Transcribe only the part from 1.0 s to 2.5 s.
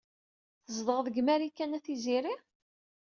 deg Marikan a Tiziri?